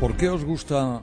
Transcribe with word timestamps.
¿Por 0.00 0.16
qué 0.16 0.28
os 0.28 0.44
gusta 0.44 1.02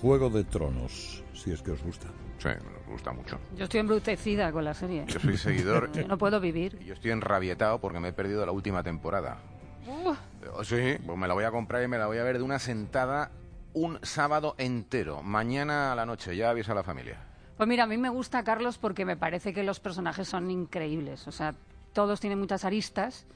Juego 0.00 0.30
de 0.30 0.44
Tronos? 0.44 1.22
Si 1.34 1.52
es 1.52 1.62
que 1.62 1.72
os 1.72 1.82
gusta. 1.82 2.08
Sí, 2.38 2.48
nos 2.48 2.86
gusta 2.88 3.12
mucho. 3.12 3.38
Yo 3.56 3.64
estoy 3.64 3.80
embrutecida 3.80 4.50
con 4.52 4.64
la 4.64 4.74
serie. 4.74 5.04
Yo 5.06 5.20
soy 5.20 5.36
seguidor. 5.36 5.92
Yo 5.92 6.06
no 6.08 6.16
puedo 6.18 6.40
vivir. 6.40 6.78
Yo 6.80 6.94
estoy 6.94 7.10
enrabietado 7.10 7.78
porque 7.80 8.00
me 8.00 8.08
he 8.08 8.12
perdido 8.12 8.44
la 8.46 8.52
última 8.52 8.82
temporada. 8.82 9.38
Uh, 9.86 10.14
Oh, 10.54 10.64
Sí, 10.64 10.96
pues 11.04 11.18
me 11.18 11.26
la 11.26 11.34
voy 11.34 11.44
a 11.44 11.50
comprar 11.50 11.82
y 11.82 11.88
me 11.88 11.98
la 11.98 12.06
voy 12.06 12.18
a 12.18 12.22
ver 12.22 12.38
de 12.38 12.44
una 12.44 12.58
sentada 12.58 13.30
un 13.74 13.98
sábado 14.02 14.54
entero. 14.58 15.22
Mañana 15.22 15.92
a 15.92 15.96
la 15.96 16.06
noche, 16.06 16.36
ya 16.36 16.50
avisa 16.50 16.72
a 16.72 16.76
la 16.76 16.84
familia. 16.84 17.18
Pues 17.56 17.68
mira, 17.68 17.84
a 17.84 17.86
mí 17.86 17.96
me 17.98 18.08
gusta 18.08 18.44
Carlos 18.44 18.78
porque 18.78 19.04
me 19.04 19.16
parece 19.16 19.52
que 19.52 19.64
los 19.64 19.80
personajes 19.80 20.28
son 20.28 20.50
increíbles. 20.50 21.26
O 21.26 21.32
sea, 21.32 21.54
todos 21.92 22.20
tienen 22.20 22.38
muchas 22.38 22.64
aristas 22.64 23.26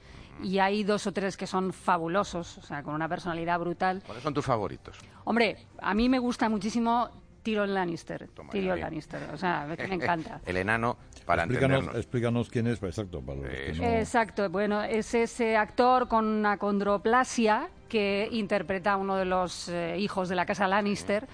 y 0.42 0.58
hay 0.58 0.84
dos 0.84 1.06
o 1.06 1.12
tres 1.12 1.36
que 1.36 1.46
son 1.46 1.72
fabulosos, 1.72 2.58
o 2.58 2.62
sea, 2.62 2.82
con 2.82 2.94
una 2.94 3.08
personalidad 3.08 3.58
brutal. 3.58 4.02
¿Cuáles 4.04 4.22
son 4.22 4.34
tus 4.34 4.44
favoritos? 4.44 4.96
Hombre, 5.24 5.56
a 5.80 5.94
mí 5.94 6.08
me 6.08 6.18
gusta 6.18 6.48
muchísimo 6.48 7.08
Tyrion 7.42 7.72
Lannister. 7.72 8.28
Toma, 8.34 8.50
Tyrion 8.50 8.80
Lannister, 8.80 9.30
o 9.32 9.36
sea, 9.36 9.66
que 9.76 9.86
me 9.88 9.94
encanta. 9.94 10.40
El 10.46 10.56
enano, 10.58 10.96
para 11.24 11.42
explícanos, 11.44 11.78
entendernos. 11.78 11.96
explícanos 11.96 12.48
quién 12.50 12.66
es, 12.66 12.82
exacto, 12.82 13.20
para 13.22 13.38
los 13.40 13.48
que 13.48 13.72
no- 13.74 13.84
Exacto, 13.84 14.50
bueno, 14.50 14.82
es 14.82 15.14
ese 15.14 15.56
actor 15.56 16.08
con 16.08 16.26
una 16.26 16.58
condroplasia 16.58 17.68
que 17.88 18.28
interpreta 18.30 18.92
a 18.92 18.96
uno 18.96 19.16
de 19.16 19.24
los 19.24 19.68
eh, 19.68 19.96
hijos 19.98 20.28
de 20.28 20.36
la 20.36 20.46
casa 20.46 20.68
Lannister. 20.68 21.26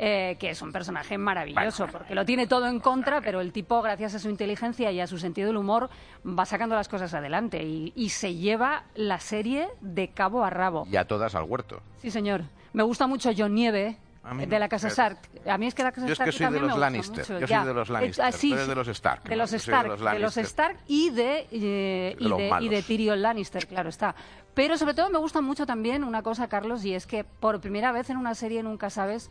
Eh, 0.00 0.36
que 0.38 0.50
es 0.50 0.62
un 0.62 0.70
personaje 0.72 1.18
maravilloso, 1.18 1.86
porque 1.88 2.14
lo 2.14 2.24
tiene 2.24 2.46
todo 2.46 2.66
en 2.68 2.78
contra, 2.78 3.20
pero 3.20 3.40
el 3.40 3.52
tipo, 3.52 3.82
gracias 3.82 4.14
a 4.14 4.18
su 4.20 4.30
inteligencia 4.30 4.92
y 4.92 5.00
a 5.00 5.06
su 5.08 5.18
sentido 5.18 5.48
del 5.48 5.56
humor, 5.56 5.90
va 6.24 6.46
sacando 6.46 6.76
las 6.76 6.88
cosas 6.88 7.12
adelante 7.14 7.62
y, 7.64 7.92
y 7.96 8.10
se 8.10 8.34
lleva 8.34 8.84
la 8.94 9.18
serie 9.18 9.68
de 9.80 10.08
cabo 10.10 10.44
a 10.44 10.50
rabo. 10.50 10.86
Y 10.90 10.96
a 10.96 11.04
todas 11.06 11.34
al 11.34 11.44
huerto. 11.44 11.82
Sí, 11.98 12.10
señor. 12.10 12.44
Me 12.72 12.82
gusta 12.84 13.06
mucho 13.06 13.30
John 13.36 13.54
Nieve. 13.54 13.98
De 14.46 14.58
la 14.58 14.68
casa. 14.68 14.88
Stark. 14.88 15.18
A 15.46 15.56
mí 15.56 15.66
es 15.68 15.74
que 15.74 15.82
la 15.82 15.90
casa 15.90 16.06
Yo 16.06 16.12
es 16.12 16.20
Stark 16.20 16.30
que 16.30 16.36
soy 16.36 16.52
de 16.52 16.60
los 16.60 16.76
Lannister. 16.78 17.18
mucho, 17.20 17.40
Yo 17.40 17.46
soy 17.46 17.66
de 17.66 17.72
los 17.74 17.88
Lannister. 17.88 18.24
ah, 18.26 18.30
sí, 18.32 18.54
de 18.54 18.74
los 18.74 18.88
Stark, 18.88 19.22
De 19.22 19.36
los 19.36 19.50
de 19.50 19.56
Stark. 19.56 19.88
los 19.88 19.98
de 20.00 20.04
los 20.04 20.20
Lannister. 20.20 20.44
Stark 20.44 20.76
y 20.86 21.08
de, 21.10 21.46
eh, 21.50 22.16
y, 22.18 22.28
de, 22.28 22.52
y 22.60 22.68
de 22.68 22.82
Tyrion 22.82 23.22
Lannister, 23.22 23.66
claro 23.66 23.88
está. 23.88 24.14
Pero 24.52 24.76
sobre 24.76 24.92
todo 24.92 25.08
me 25.08 25.16
gusta 25.18 25.40
mucho 25.40 25.64
también 25.64 26.04
una 26.04 26.22
cosa, 26.22 26.46
Carlos, 26.46 26.84
y 26.84 26.92
es 26.92 27.06
que 27.06 27.24
por 27.24 27.60
primera 27.62 27.90
vez 27.90 28.10
en 28.10 28.18
una 28.18 28.34
serie 28.34 28.62
nunca 28.62 28.90
sabes 28.90 29.30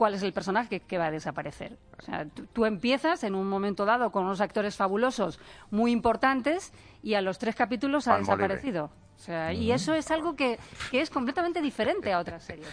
cuál 0.00 0.14
es 0.14 0.22
el 0.22 0.32
personaje 0.32 0.80
que, 0.80 0.96
va 0.96 1.08
a 1.08 1.10
desaparecer. 1.10 1.76
O 1.98 2.02
sea, 2.02 2.24
tú, 2.24 2.46
tú 2.54 2.64
empiezas 2.64 3.22
en 3.22 3.34
un 3.34 3.46
momento 3.46 3.84
dado 3.84 4.10
con 4.10 4.24
unos 4.24 4.40
actores 4.40 4.74
fabulosos, 4.74 5.38
muy 5.70 5.92
importantes, 5.92 6.72
y 7.02 7.12
a 7.14 7.20
los 7.20 7.38
tres 7.38 7.54
capítulos 7.54 8.08
ha 8.08 8.16
desaparecido. 8.16 8.90
O 9.20 9.22
sea, 9.22 9.52
y 9.52 9.70
eso 9.70 9.92
es 9.94 10.10
algo 10.10 10.34
que, 10.34 10.58
que 10.90 11.02
es 11.02 11.10
completamente 11.10 11.60
diferente 11.60 12.10
a 12.10 12.20
otras 12.20 12.42
series. 12.42 12.66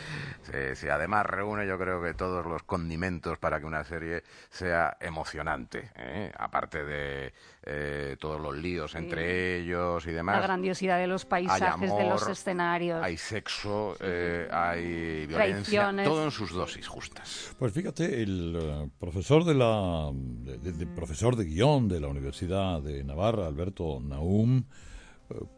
Sí, 0.43 0.75
sí, 0.75 0.87
además 0.87 1.25
reúne 1.25 1.67
yo 1.67 1.77
creo 1.77 2.01
que 2.01 2.13
todos 2.13 2.45
los 2.45 2.63
condimentos 2.63 3.37
para 3.37 3.59
que 3.59 3.65
una 3.65 3.83
serie 3.83 4.23
sea 4.49 4.95
emocionante, 5.01 5.91
¿eh? 5.97 6.31
aparte 6.37 6.85
de 6.85 7.33
eh, 7.63 8.15
todos 8.17 8.39
los 8.39 8.55
líos 8.55 8.95
entre 8.95 9.57
ellos 9.59 10.07
y 10.07 10.11
demás. 10.13 10.37
La 10.37 10.43
grandiosidad 10.43 10.97
de 10.99 11.07
los 11.07 11.23
hay 11.25 11.29
paisajes, 11.47 11.93
de 11.93 12.03
los 12.07 12.25
escenarios. 12.29 13.03
Hay 13.03 13.17
sexo, 13.17 13.97
eh, 13.99 14.47
hay 14.49 15.25
violencia, 15.27 15.35
Traiciones. 15.81 16.05
todo 16.07 16.23
en 16.23 16.31
sus 16.31 16.53
dosis 16.53 16.87
justas. 16.87 17.53
Pues 17.59 17.73
fíjate, 17.73 18.23
el 18.23 18.57
eh, 18.57 18.89
profesor 18.97 19.43
de 19.43 19.53
la 19.53 20.11
de- 20.13 20.59
de- 20.59 20.71
de- 20.71 20.87
profesor 20.87 21.35
de 21.35 21.43
guion 21.43 21.89
de 21.89 21.99
la 21.99 22.07
Universidad 22.07 22.81
de 22.81 23.03
Navarra, 23.03 23.47
Alberto 23.47 23.99
Naum, 24.01 24.63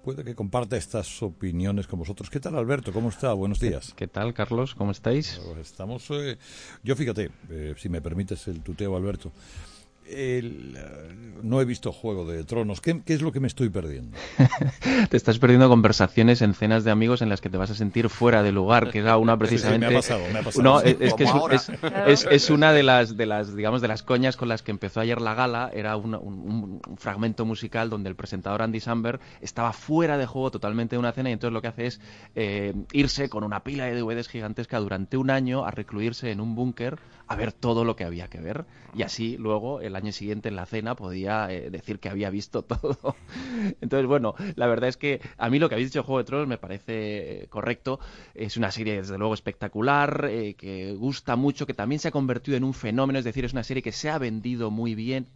puede 0.03 0.23
que 0.23 0.35
comparta 0.35 0.77
estas 0.77 1.21
opiniones 1.21 1.87
con 1.87 1.99
vosotros. 1.99 2.29
¿Qué 2.29 2.39
tal, 2.39 2.55
Alberto? 2.57 2.91
¿Cómo 2.91 3.09
está? 3.09 3.33
Buenos 3.33 3.59
días. 3.59 3.93
¿Qué 3.95 4.07
tal, 4.07 4.33
Carlos? 4.33 4.75
¿Cómo 4.75 4.91
estáis? 4.91 5.39
Pues 5.45 5.59
Estamos. 5.59 6.07
eh, 6.11 6.37
yo 6.83 6.95
fíjate, 6.95 7.29
eh, 7.49 7.75
si 7.77 7.89
me 7.89 8.01
permites 8.01 8.47
el 8.47 8.61
tuteo, 8.61 8.95
Alberto. 8.95 9.31
El, 10.05 10.75
eh, 10.77 11.15
no 11.43 11.61
he 11.61 11.65
visto 11.65 11.91
Juego 11.91 12.25
de 12.25 12.43
Tronos. 12.43 12.81
¿Qué, 12.81 13.01
qué 13.05 13.13
es 13.13 13.21
lo 13.21 13.31
que 13.31 13.39
me 13.39 13.47
estoy 13.47 13.69
perdiendo? 13.69 14.17
Te 15.09 15.15
estás 15.17 15.39
perdiendo 15.39 15.69
conversaciones 15.69 16.41
en 16.41 16.53
cenas 16.53 16.83
de 16.83 16.91
amigos 16.91 17.21
en 17.21 17.29
las 17.29 17.41
que 17.41 17.49
te 17.49 17.57
vas 17.57 17.69
a 17.71 17.75
sentir 17.75 18.09
fuera 18.09 18.43
de 18.43 18.51
lugar, 18.51 18.91
que 18.91 18.99
era 18.99 19.17
una 19.17 19.37
precisamente. 19.39 19.87
me 19.87 19.93
ha 19.93 19.97
pasado, 19.97 20.21
me 20.33 20.39
ha 20.39 20.43
pasado. 20.43 20.63
No, 20.63 20.81
es, 20.81 20.97
es 20.99 21.13
que 21.13 21.23
es, 21.23 21.31
es- 21.51 21.71
es- 22.07 22.27
es 22.29 22.49
una 22.49 22.73
de 22.73 22.83
las, 22.83 23.15
de 23.15 23.25
las, 23.25 23.55
digamos, 23.55 23.81
de 23.81 23.87
las 23.87 24.03
coñas 24.03 24.35
con 24.35 24.49
las 24.49 24.61
que 24.63 24.71
empezó 24.71 24.99
ayer 24.99 25.21
la 25.21 25.33
gala. 25.35 25.69
Era 25.73 25.95
una- 25.95 26.17
un, 26.17 26.33
un- 26.39 26.81
un 26.87 26.97
fragmento 26.97 27.45
musical 27.45 27.89
donde 27.89 28.09
el 28.09 28.15
presentador 28.15 28.61
Andy 28.61 28.79
Samberg 28.79 29.19
estaba 29.41 29.73
fuera 29.73 30.17
de 30.17 30.25
juego 30.25 30.51
totalmente 30.51 30.95
de 30.95 30.99
una 30.99 31.11
cena 31.11 31.29
y 31.29 31.33
entonces 31.33 31.53
lo 31.53 31.61
que 31.61 31.67
hace 31.69 31.85
es 31.85 32.01
eh, 32.35 32.73
irse 32.91 33.29
con 33.29 33.43
una 33.43 33.63
pila 33.63 33.85
de 33.85 33.95
DVDs 33.99 34.27
gigantesca 34.27 34.79
durante 34.79 35.17
un 35.17 35.29
año 35.29 35.65
a 35.65 35.71
recluirse 35.71 36.31
en 36.31 36.41
un 36.41 36.55
búnker 36.55 36.97
a 37.27 37.35
ver 37.35 37.53
todo 37.53 37.85
lo 37.85 37.95
que 37.95 38.03
había 38.03 38.27
que 38.27 38.41
ver 38.41 38.65
y 38.95 39.03
así 39.03 39.37
luego 39.37 39.81
el 39.89 39.95
año 39.95 40.11
siguiente 40.11 40.49
en 40.49 40.55
la 40.55 40.65
cena 40.65 40.95
podía 40.95 41.51
eh, 41.51 41.69
decir 41.69 41.99
que 41.99 42.09
había 42.09 42.29
visto 42.29 42.61
todo. 42.63 43.15
Entonces, 43.81 44.07
bueno, 44.07 44.35
la 44.55 44.67
verdad 44.67 44.89
es 44.89 44.97
que 44.97 45.21
a 45.37 45.49
mí 45.49 45.59
lo 45.59 45.69
que 45.69 45.75
habéis 45.75 45.89
dicho 45.89 46.03
Juego 46.03 46.19
de 46.19 46.23
Tronos 46.23 46.47
me 46.47 46.57
parece 46.57 47.43
eh, 47.43 47.47
correcto. 47.49 47.99
Es 48.33 48.57
una 48.57 48.71
serie 48.71 48.95
desde 48.97 49.17
luego 49.17 49.33
espectacular, 49.33 50.27
eh, 50.29 50.53
que 50.55 50.93
gusta 50.93 51.35
mucho, 51.35 51.65
que 51.65 51.73
también 51.73 51.99
se 51.99 52.07
ha 52.07 52.11
convertido 52.11 52.57
en 52.57 52.63
un 52.63 52.73
fenómeno, 52.73 53.19
es 53.19 53.25
decir, 53.25 53.45
es 53.45 53.53
una 53.53 53.63
serie 53.63 53.83
que 53.83 53.91
se 53.91 54.09
ha 54.09 54.17
vendido 54.17 54.71
muy 54.71 54.95
bien 54.95 55.27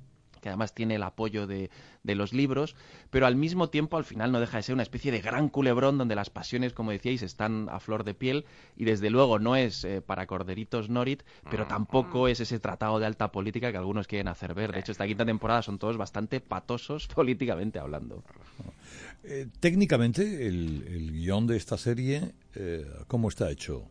que 0.44 0.50
además 0.50 0.76
tiene 0.76 0.96
el 0.96 1.04
apoyo 1.04 1.48
de, 1.48 1.72
de 2.04 2.16
los 2.16 2.34
libros, 2.34 2.76
pero 3.10 3.26
al 3.26 3.38
mismo 3.38 3.70
tiempo 3.70 3.96
al 3.96 4.04
final 4.04 4.34
no 4.34 4.42
deja 4.42 4.58
de 4.58 4.64
ser 4.64 4.74
una 4.74 4.84
especie 4.84 5.10
de 5.12 5.22
gran 5.22 5.48
culebrón 5.48 5.98
donde 5.98 6.16
las 6.16 6.30
pasiones, 6.30 6.74
como 6.74 6.92
decíais, 6.92 7.22
están 7.22 7.70
a 7.72 7.80
flor 7.80 8.04
de 8.04 8.14
piel 8.14 8.46
y 8.76 8.84
desde 8.84 9.10
luego 9.10 9.40
no 9.40 9.56
es 9.56 9.86
eh, 9.86 10.02
para 10.02 10.28
corderitos 10.28 10.90
Norit, 10.90 11.24
pero 11.50 11.66
tampoco 11.66 12.28
es 12.28 12.42
ese 12.42 12.60
tratado 12.60 13.00
de 13.00 13.06
alta 13.06 13.32
política 13.32 13.72
que 13.72 13.78
algunos 13.78 14.06
quieren 14.06 14.28
hacer 14.28 14.54
ver. 14.54 14.74
De 14.74 14.80
hecho, 14.80 14.92
esta 14.92 15.08
quinta 15.08 15.26
temporada 15.26 15.62
son 15.62 15.80
todos 15.80 15.96
bastante 15.96 16.42
patosos 16.42 17.08
políticamente 17.16 17.80
hablando. 17.80 18.22
Eh, 19.24 19.48
técnicamente, 19.62 20.46
el, 20.46 20.86
el 20.88 21.12
guion 21.14 21.48
de 21.48 21.56
esta 21.56 21.78
serie, 21.78 22.34
eh, 22.56 22.86
¿cómo 23.08 23.30
está 23.30 23.50
hecho? 23.50 23.88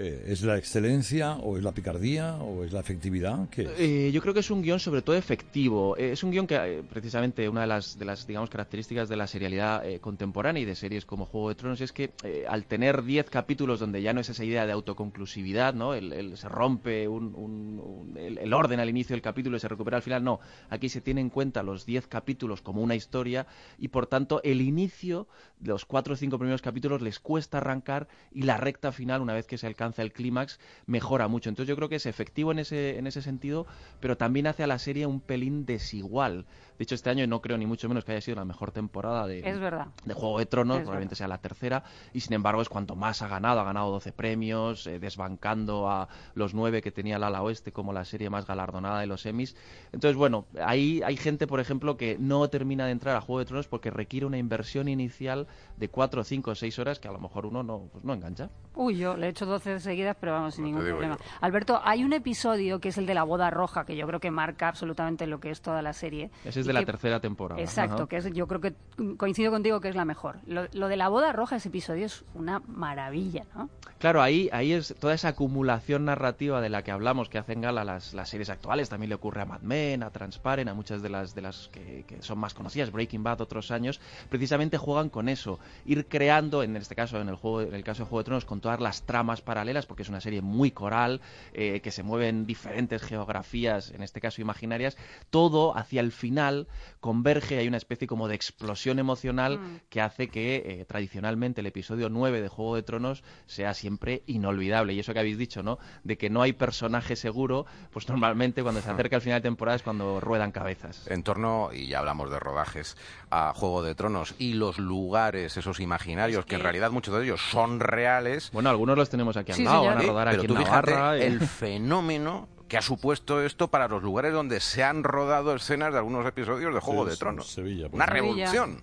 Eh, 0.00 0.26
¿Es 0.28 0.42
la 0.42 0.56
excelencia 0.56 1.34
o 1.36 1.56
es 1.56 1.64
la 1.64 1.72
picardía 1.72 2.36
o 2.36 2.62
es 2.62 2.72
la 2.72 2.78
efectividad? 2.80 3.48
¿Qué? 3.50 3.68
Eh, 3.78 4.12
yo 4.12 4.20
creo 4.22 4.32
que 4.32 4.40
es 4.40 4.50
un 4.50 4.62
guion 4.62 4.78
sobre 4.78 5.02
todo 5.02 5.16
efectivo. 5.16 5.96
Eh, 5.96 6.12
es 6.12 6.22
un 6.22 6.30
guion 6.30 6.46
que 6.46 6.84
precisamente 6.88 7.48
una 7.48 7.62
de 7.62 7.66
las, 7.66 7.98
de 7.98 8.04
las 8.04 8.24
digamos, 8.24 8.48
características 8.48 9.08
de 9.08 9.16
la 9.16 9.26
serialidad 9.26 9.82
contemporánea 10.00 10.62
y 10.62 10.66
de 10.66 10.76
series 10.76 11.04
como 11.04 11.26
Juego 11.26 11.48
de 11.48 11.56
Tronos 11.56 11.80
es 11.80 11.92
que 11.92 12.12
al 12.48 12.66
tener 12.66 13.02
10 13.02 13.28
capítulos 13.28 13.80
donde 13.80 14.00
ya 14.00 14.12
no 14.12 14.20
es 14.20 14.28
esa 14.28 14.44
idea 14.44 14.66
de 14.66 14.72
autoconclusividad, 14.72 15.74
¿no? 15.74 15.94
El, 15.94 16.36
se 16.36 16.48
rompe 16.48 17.08
un- 17.08 18.14
el 18.16 18.52
orden 18.52 18.78
al 18.78 18.88
inicio 18.88 19.14
del 19.14 19.22
capítulo 19.22 19.56
y 19.56 19.60
se 19.60 19.66
recupera 19.68 19.96
al 19.96 20.02
final, 20.04 20.22
no. 20.22 20.38
Aquí 20.70 20.88
se 20.88 21.00
tiene 21.00 21.20
en 21.20 21.30
cuenta 21.30 21.62
los 21.64 21.84
10 21.86 22.06
capítulos 22.06 22.62
como 22.62 22.82
una 22.82 22.94
historia 22.94 23.46
y 23.78 23.88
por 23.88 24.06
tanto 24.06 24.40
el 24.44 24.60
inicio 24.60 25.26
de 25.58 25.68
los 25.70 25.84
4 25.84 26.14
o 26.14 26.16
5 26.16 26.38
primeros 26.38 26.62
capítulos 26.62 27.02
les 27.02 27.18
cuesta 27.18 27.58
arrancar 27.58 28.06
y 28.30 28.42
la 28.42 28.58
recta 28.58 28.92
final, 28.92 29.20
una 29.22 29.34
vez 29.34 29.46
que 29.46 29.58
se 29.58 29.66
alcanza 29.66 29.87
el 29.96 30.12
clímax, 30.12 30.58
mejora 30.86 31.28
mucho. 31.28 31.48
Entonces 31.48 31.68
yo 31.68 31.76
creo 31.76 31.88
que 31.88 31.96
es 31.96 32.06
efectivo 32.06 32.52
en 32.52 32.58
ese, 32.58 32.98
en 32.98 33.06
ese 33.06 33.22
sentido, 33.22 33.66
pero 34.00 34.16
también 34.16 34.46
hace 34.46 34.62
a 34.62 34.66
la 34.66 34.78
serie 34.78 35.06
un 35.06 35.20
pelín 35.20 35.64
desigual. 35.66 36.46
De 36.78 36.84
hecho, 36.84 36.94
este 36.94 37.10
año 37.10 37.26
no 37.26 37.40
creo 37.42 37.58
ni 37.58 37.66
mucho 37.66 37.88
menos 37.88 38.04
que 38.04 38.12
haya 38.12 38.20
sido 38.20 38.36
la 38.36 38.44
mejor 38.44 38.70
temporada 38.70 39.26
de, 39.26 39.40
Es 39.40 39.58
verdad. 39.58 39.88
de 40.04 40.14
Juego 40.14 40.38
de 40.38 40.46
Tronos, 40.46 40.76
Es 40.78 40.82
probablemente 40.82 41.12
verdad. 41.14 41.18
sea 41.18 41.28
la 41.28 41.38
tercera, 41.38 41.82
y 42.12 42.20
sin 42.20 42.34
embargo 42.34 42.62
es 42.62 42.68
cuanto 42.68 42.94
más 42.96 43.20
ha 43.22 43.28
ganado, 43.28 43.60
ha 43.60 43.64
ganado 43.64 43.90
12 43.90 44.12
premios, 44.12 44.86
eh, 44.86 44.98
desbancando 44.98 45.90
a 45.90 46.08
los 46.34 46.54
nueve 46.54 46.80
que 46.82 46.92
tenía 46.92 47.16
el 47.16 47.24
ala 47.24 47.42
oeste 47.42 47.72
como 47.72 47.92
la 47.92 48.04
serie 48.04 48.30
más 48.30 48.46
galardonada 48.46 49.00
de 49.00 49.06
los 49.06 49.26
Emmys. 49.26 49.56
Entonces, 49.92 50.16
bueno, 50.16 50.46
ahí 50.64 51.02
hay 51.04 51.16
gente, 51.16 51.46
por 51.46 51.60
ejemplo, 51.60 51.96
que 51.96 52.16
no 52.18 52.48
termina 52.48 52.86
de 52.86 52.92
entrar 52.92 53.16
a 53.16 53.20
Juego 53.20 53.40
de 53.40 53.44
Tronos 53.46 53.66
porque 53.68 53.90
requiere 53.90 54.24
una 54.26 54.38
inversión 54.38 54.88
inicial 54.88 55.46
de 55.76 55.88
4, 55.88 56.22
5, 56.24 56.54
6 56.54 56.78
horas 56.78 56.98
que 57.00 57.08
a 57.08 57.12
lo 57.12 57.18
mejor 57.18 57.46
uno 57.46 57.62
no, 57.62 57.88
pues 57.92 58.04
no 58.04 58.14
engancha. 58.14 58.50
Uy, 58.74 58.96
yo 58.98 59.16
le 59.16 59.26
he 59.26 59.30
hecho 59.30 59.46
12 59.46 59.80
seguidas, 59.80 60.16
pero 60.20 60.32
vamos, 60.32 60.54
sin 60.54 60.64
No 60.64 60.68
ningún 60.70 60.84
problema. 60.86 61.16
yo. 61.18 61.24
Alberto, 61.40 61.80
hay 61.82 62.04
un 62.04 62.12
episodio 62.12 62.80
que 62.80 62.90
es 62.90 62.98
el 62.98 63.06
de 63.06 63.14
la 63.14 63.24
boda 63.24 63.50
roja, 63.50 63.84
que 63.84 63.96
yo 63.96 64.06
creo 64.06 64.20
que 64.20 64.30
marca 64.30 64.68
absolutamente 64.68 65.26
lo 65.26 65.40
que 65.40 65.50
es 65.50 65.60
toda 65.60 65.82
la 65.82 65.92
serie. 65.92 66.30
Ese 66.44 66.60
es 66.60 66.67
de 66.68 66.72
la 66.74 66.80
que- 66.80 66.86
tercera 66.86 67.18
temporada. 67.20 67.60
Exacto, 67.60 67.94
Ajá. 68.02 68.06
que 68.06 68.16
es, 68.18 68.32
yo 68.32 68.46
creo 68.46 68.60
que 68.60 68.74
coincido 69.16 69.50
contigo 69.50 69.80
que 69.80 69.88
es 69.88 69.96
la 69.96 70.04
mejor. 70.04 70.36
Lo, 70.46 70.66
lo 70.72 70.88
de 70.88 70.96
la 70.96 71.08
boda 71.08 71.32
roja, 71.32 71.56
ese 71.56 71.68
episodio 71.68 72.06
es 72.06 72.24
una 72.34 72.60
maravilla, 72.68 73.44
¿no? 73.54 73.68
Claro, 73.98 74.22
ahí, 74.22 74.48
ahí 74.52 74.72
es 74.72 74.94
toda 75.00 75.12
esa 75.14 75.28
acumulación 75.28 76.04
narrativa 76.04 76.60
de 76.60 76.68
la 76.68 76.84
que 76.84 76.92
hablamos, 76.92 77.28
que 77.28 77.38
hacen 77.38 77.60
gala 77.60 77.82
las, 77.84 78.14
las 78.14 78.28
series 78.28 78.48
actuales. 78.48 78.88
También 78.88 79.08
le 79.08 79.16
ocurre 79.16 79.40
a 79.42 79.44
Mad 79.44 79.62
Men, 79.62 80.04
a 80.04 80.10
Transparent, 80.10 80.68
a 80.70 80.74
muchas 80.74 81.02
de 81.02 81.08
las, 81.08 81.34
de 81.34 81.42
las 81.42 81.68
que, 81.72 82.04
que 82.06 82.22
son 82.22 82.38
más 82.38 82.54
conocidas, 82.54 82.92
Breaking 82.92 83.24
Bad, 83.24 83.40
otros 83.40 83.72
años. 83.72 84.00
Precisamente 84.28 84.78
juegan 84.78 85.08
con 85.08 85.28
eso, 85.28 85.58
ir 85.84 86.06
creando, 86.06 86.62
en 86.62 86.76
este 86.76 86.94
caso, 86.94 87.20
en 87.20 87.28
el, 87.28 87.34
juego, 87.34 87.62
en 87.62 87.74
el 87.74 87.82
caso 87.82 88.04
de 88.04 88.08
Juego 88.08 88.20
de 88.20 88.24
Tronos, 88.26 88.44
con 88.44 88.60
todas 88.60 88.78
las 88.78 89.02
tramas 89.02 89.40
paralelas, 89.40 89.86
porque 89.86 90.02
es 90.04 90.08
una 90.08 90.20
serie 90.20 90.42
muy 90.42 90.70
coral, 90.70 91.20
eh, 91.52 91.80
que 91.80 91.90
se 91.90 92.04
mueve 92.04 92.28
en 92.28 92.46
diferentes 92.46 93.02
geografías, 93.02 93.90
en 93.90 94.02
este 94.02 94.20
caso 94.20 94.40
imaginarias, 94.40 94.96
todo 95.30 95.76
hacia 95.76 96.00
el 96.00 96.12
final 96.12 96.57
final 96.66 96.98
converge, 97.00 97.58
hay 97.58 97.68
una 97.68 97.76
especie 97.76 98.06
como 98.08 98.28
de 98.28 98.34
explosión 98.34 98.98
emocional 98.98 99.58
Mm. 99.58 99.80
que 99.88 100.00
hace 100.00 100.28
que 100.28 100.56
eh, 100.80 100.84
tradicionalmente 100.84 101.60
el 101.60 101.66
episodio 101.66 102.08
9 102.08 102.40
de 102.40 102.48
Juego 102.48 102.74
de 102.76 102.82
Tronos 102.82 103.22
sea 103.46 103.72
siempre 103.74 104.22
inolvidable. 104.26 104.92
Y 104.94 105.00
eso 105.00 105.12
que 105.12 105.20
habéis 105.20 105.38
dicho, 105.38 105.62
¿no? 105.62 105.78
De 106.04 106.16
que 106.18 106.28
no 106.30 106.42
hay 106.42 106.52
personaje 106.52 107.16
seguro, 107.16 107.66
pues 107.92 108.08
normalmente 108.08 108.62
cuando 108.62 108.80
se 108.82 108.90
acerca 108.90 109.16
el 109.16 109.22
final 109.22 109.40
de 109.40 109.48
temporada 109.48 109.76
es 109.76 109.82
cuando 109.82 110.20
ruedan 110.20 110.50
cabezas. 110.52 111.06
En 111.08 111.22
torno, 111.22 111.70
y 111.72 111.86
ya 111.88 112.00
hablamos 112.00 112.30
de 112.30 112.38
rodajes, 112.38 112.96
a 113.30 113.52
Juego 113.54 113.82
de 113.82 113.94
Tronos 113.94 114.34
y 114.38 114.54
los 114.54 114.78
lugares, 114.78 115.56
esos 115.56 115.80
imaginarios, 115.80 116.44
que... 116.46 116.56
en 116.56 116.62
realidad 116.62 116.90
muchos 116.90 117.14
de 117.16 117.24
ellos 117.24 117.40
son 117.50 117.80
reales. 117.80 118.50
Bueno, 118.52 118.70
algunos 118.70 118.96
los 118.96 119.08
tenemos 119.10 119.36
aquí 119.36 119.52
al 119.52 119.56
Sí, 119.58 119.64
lado, 119.64 119.80
señor. 119.82 119.94
van 119.96 120.04
a 120.04 120.08
rodar 120.08 120.28
aquí 120.28 120.46
tú 120.46 120.54
en 120.56 120.62
Navarra. 120.64 121.12
fíjate 121.14 121.26
el 121.26 121.40
fenómeno 121.40 122.48
que 122.68 122.76
ha 122.76 122.82
supuesto 122.82 123.42
esto 123.42 123.68
para 123.68 123.88
los 123.88 124.02
lugares 124.02 124.32
donde 124.32 124.60
se 124.60 124.84
han 124.84 125.02
rodado 125.02 125.54
escenas 125.54 125.90
de 125.92 125.98
algunos 125.98 126.26
episodios 126.26 126.74
de 126.74 126.80
Juego 126.80 127.04
Sí, 127.04 127.10
de 127.10 127.16
Tronos. 127.16 127.46
Sevilla, 127.50 127.88
Una 127.90 128.04
revolución. 128.06 128.82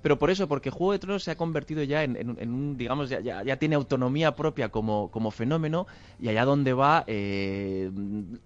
Pero 0.00 0.18
por 0.18 0.30
eso, 0.30 0.46
porque 0.48 0.70
Juego 0.70 0.92
de 0.92 0.98
Tronos 1.00 1.24
se 1.24 1.32
ha 1.32 1.36
convertido 1.36 1.82
ya 1.82 2.04
en, 2.04 2.16
en 2.16 2.30
un- 2.30 2.38
en 2.40 2.52
un, 2.54 2.76
digamos, 2.76 3.10
ya, 3.10 3.20
ya- 3.20 3.42
ya 3.42 3.56
tiene 3.58 3.74
autonomía 3.74 4.36
propia 4.36 4.68
como, 4.68 5.10
como 5.10 5.30
fenómeno 5.32 5.86
y 6.20 6.28
allá 6.28 6.44
donde 6.44 6.72
va, 6.72 7.04
eh, 7.08 7.90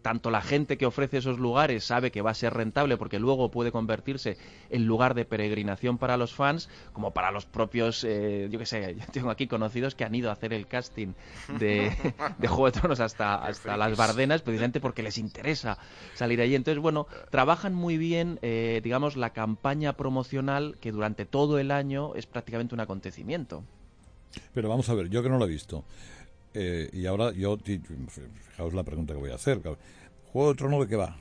tanto 0.02 0.30
la 0.30 0.40
gente 0.40 0.78
que 0.78 0.86
ofrece 0.86 1.18
esos 1.18 1.38
lugares 1.38 1.84
sabe 1.84 2.10
que 2.10 2.22
va 2.22 2.30
a 2.30 2.34
ser 2.34 2.54
rentable 2.54 2.96
porque 2.96 3.18
luego 3.18 3.50
puede 3.50 3.70
convertirse 3.72 4.38
en 4.70 4.86
lugar 4.86 5.14
de 5.14 5.24
peregrinación 5.24 5.98
para 5.98 6.16
los 6.16 6.32
fans, 6.34 6.70
como 6.92 7.12
para 7.12 7.30
los 7.30 7.44
propios, 7.46 8.04
eh, 8.04 8.48
yo 8.50 8.58
qué 8.58 8.66
sé, 8.66 8.96
yo 8.98 9.04
tengo 9.12 9.30
aquí 9.30 9.46
conocidos 9.46 9.94
que 9.94 10.04
han 10.04 10.14
ido 10.14 10.30
a 10.30 10.32
hacer 10.32 10.52
el 10.52 10.66
casting 10.66 11.12
de, 11.58 11.92
de 12.38 12.48
Juego 12.48 12.66
de 12.66 12.72
Tronos 12.72 13.00
hasta, 13.00 13.34
hasta 13.44 13.76
las 13.76 13.96
Bardenas, 13.96 14.42
porque 14.80 15.02
les 15.02 15.18
interesa 15.18 15.78
salir 16.14 16.40
allí. 16.40 16.54
Entonces, 16.54 16.80
bueno, 16.80 17.06
trabajan 17.30 17.74
muy 17.74 17.96
bien, 17.96 18.38
eh, 18.42 18.80
digamos, 18.82 19.16
la 19.16 19.30
campaña 19.30 19.96
promocional 19.96 20.76
que 20.80 20.92
durante 20.92 21.24
todo 21.26 21.58
el 21.58 21.70
año 21.70 22.14
es 22.14 22.26
prácticamente 22.26 22.74
un 22.74 22.80
acontecimiento. 22.80 23.64
Pero 24.52 24.68
vamos 24.68 24.88
a 24.88 24.94
ver, 24.94 25.08
yo 25.08 25.22
que 25.22 25.28
no 25.28 25.38
lo 25.38 25.44
he 25.44 25.48
visto. 25.48 25.84
eh, 26.54 26.88
y 26.92 27.06
ahora 27.06 27.32
yo, 27.32 27.58
fijaos 27.58 28.74
la 28.74 28.84
pregunta 28.84 29.12
que 29.14 29.20
voy 29.20 29.30
a 29.30 29.34
hacer. 29.34 29.60
¿Juego 30.32 30.50
de 30.50 30.54
Trono 30.56 30.80
de 30.80 30.88
qué 30.88 30.96
va? 30.96 31.16